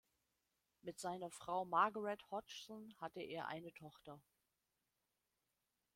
[0.81, 4.19] Mit seiner Frau Margaret Hodgson hatte er eine Tochter.